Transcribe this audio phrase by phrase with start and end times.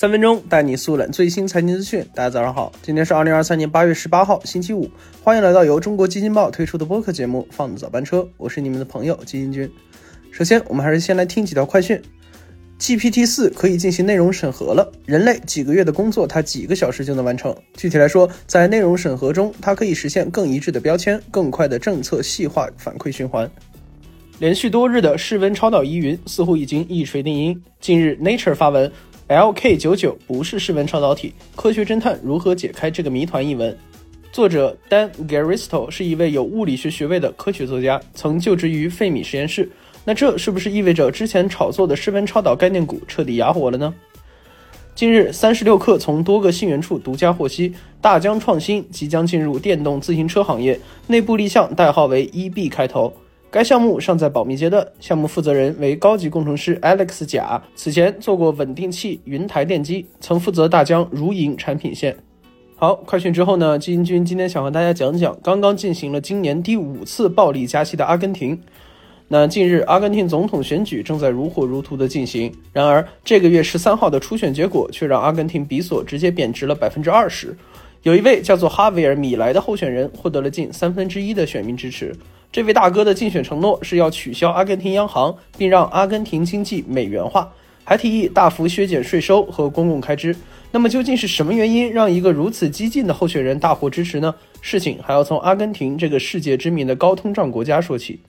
[0.00, 2.06] 三分钟带你速览最新财经资讯。
[2.14, 4.88] 大家早上好，今天是二零二三年八月十八号，星期五。
[5.24, 9.68] 欢迎来到由中国基金报推出的播客节目《放早班车》，我是你们的朋友基金君。
[10.30, 12.00] 首先，我们还是先来听几条快讯。
[12.78, 17.52] GPT 四可以进行内容审核了，人类几个月的工作，它几个小时就能完成。
[17.74, 23.50] 具体来说，在内容审核中，它可以实现更一致的标签、更快的政策细化反馈循环。
[24.38, 27.60] 连续多日的室温超导疑云似乎已经一锤定音。
[27.80, 28.88] 近日，Nature 发文
[29.28, 33.76] ，LK99 不是室温超导体，科学侦探如何解开这个谜团一文。
[34.32, 39.68] 作者 Dan Garisto 是一位有物理学学位的科学作家，曾就职于费米实验室。
[40.04, 43.94] 那这是不是意味着之前炒作的室温超导概念股彻底哑火了呢？
[44.94, 53.12] 近日，三十六氪从多个信源处独家获悉，大疆创新即将进入电动自行车行业，内部立项代号为 EB 开头。
[53.50, 62.14] 该项目尚在保密阶段，项目负责人为高级工程师 Alex 贾，此前做过稳定器、云台电机，曾负责大疆如影产品线。
[62.76, 63.78] 好，快讯之后呢？
[63.78, 68.60] 基金君今天想和大家讲讲刚刚进行了今年第五次暴力加息的阿根廷。
[69.28, 72.52] 那近日，阿根廷总统选举正在如火如荼的进行。
[72.72, 77.56] 然而，这个月十三号的初选结果却让阿根廷比索直接贬值了百分之二十。
[78.02, 82.14] 有一位叫做哈维尔·米莱的候选人获得了近三分之一的选民支持。
[82.50, 87.52] 这位大哥的竞选承诺是要取消阿根廷央行，并让阿根廷经济美元化，
[87.84, 90.34] 还提议大幅削减税收和公共开支。
[90.70, 94.34] 那么，究竟是什么原因让一个如此激进的候选人大获支持呢？
[94.62, 98.20] 事情还要从阿根廷这个世界知名的高通胀国家说起。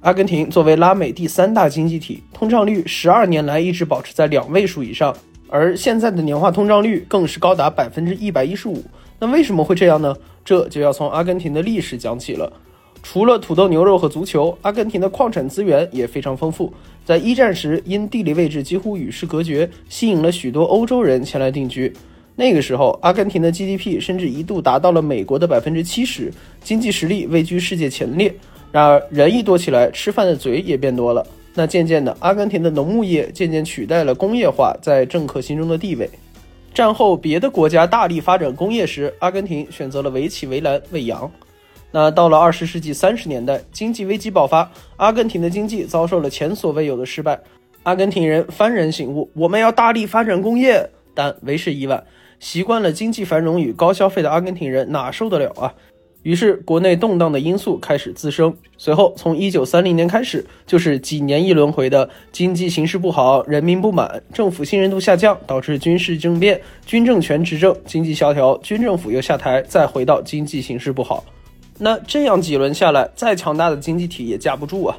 [0.00, 5.16] 阿根廷作为拉美第三大经济体，通胀率十二年来一直保持在两位数以上，
[5.48, 8.84] 而现在的年化通胀率更是高达百分之一百一十五。
[9.18, 10.14] 那为什么会这样呢？
[10.44, 12.52] 这就要从阿根廷的历史讲起了。
[13.04, 16.72] 除了土豆、牛肉和足球，阿根廷的矿产资源也非常丰富。
[17.04, 21.92] 在一战时，因地理位置几乎与世隔绝，吸引了许多欧洲人前来定居。
[22.34, 26.32] 那个时候，阿根廷的 GDP 甚至一度达到了美国的百分之七十，
[26.62, 28.34] 经济实力位居世界前列。
[28.72, 31.24] 然而，人一多起来，吃饭的嘴也变多了。
[31.52, 36.08] 那渐渐的，阿根廷的农牧业渐渐取代了工业化在政客心中的地位。
[36.72, 41.30] 战后，别的国家大力发展工业时，阿根廷选择了围起围栏喂羊。
[41.94, 47.38] 那到了二十世纪三十年代，经济危机爆发，阿根廷的经济遭受了前所未有的失败。
[47.84, 52.02] 阿根廷人幡然醒悟，我们要大力发展工业，但为时已晚。
[52.40, 55.72] 习惯了经济繁荣与高消费的阿根廷人哪受得了啊？
[56.24, 58.52] 于是，国内动荡的因素开始滋生。
[58.76, 71.22] 随后，从一九三零年开始，就是几年一轮回的经济形势不好，人民不满，政府信任度下降，导致军事政变，军政权执政，经济萧条，军政府又下台，再回到经济形势不好。
[71.78, 74.96] 那这样几轮下来，再强大的经济体也架不住啊。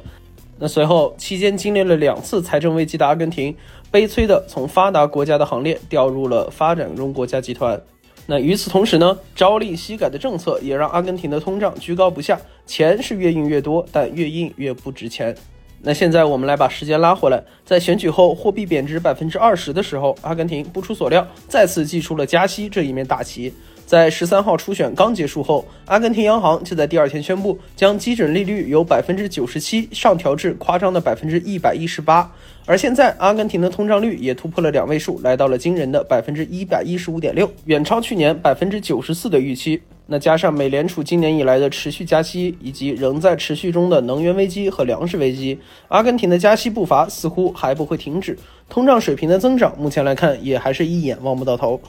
[0.58, 3.54] 那随后期间经历了两次财政危机的阿根廷，
[3.90, 7.80] 悲催的从发达国家的行列掉入了发展中国家集团。
[8.26, 15.34] 那与此同时呢，朝令夕改的政策也让阿根廷的通胀居高不下，钱是越印越多，但越印越不值钱。
[15.82, 23.52] 那现在我们来把时间拉回来，在选举后货币贬值百分之二十的时候，阿根廷不出所料再次祭出了加息这一面大旗。
[23.86, 32.28] 在十三号初选刚结束后，阿根廷央行就在第二天宣布，将基准利率由百分之九十七上调至夸张的百分之一百一十八。
[32.66, 39.80] 而现在，阿根廷的通胀率也突破了两位数，来到了惊人的百分之一百一十五点六，远超去年百分之九十四的预期。
[40.08, 48.36] 那加上美联储今年以来的持续加息，以及仍在持续中的能源危机和粮食危机，阿根廷的加息步伐似乎还不会停止，
[48.68, 51.80] 通胀水平的增长目前来看也还是一眼望不到头。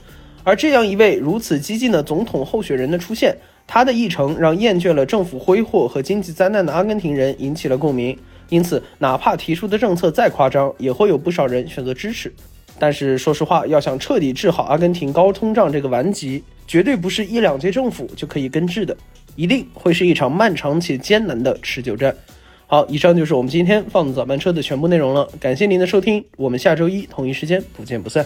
[0.43, 8.17] 而这样一位如此激进的总统候选人的出现，他的议程让厌倦了政府挥霍和经济灾难的阿根廷人引起了共鸣。
[8.49, 12.33] 因此，哪怕提出的政策再夸张，也会有不少人选择支持。
[12.79, 18.95] 但是，说实话，要想彻底治好阿根廷高通胀这个顽疾，绝对不是一两届政府就可以根治的，
[19.35, 22.15] 一定会是一场漫长且艰难的持久战。
[22.67, 28.25] 好，以上就是我们今天放早班车的全部内容了，感谢您的收听，我们下周一同一时间不见不散。